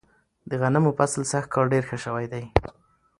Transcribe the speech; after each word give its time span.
د 0.49 0.51
غنمو 0.61 0.91
فصل 0.97 1.21
سږ 1.31 1.45
کال 1.53 1.65
ډیر 1.73 1.83
ښه 1.89 1.97
شوی 2.05 2.25
دی. 2.33 2.43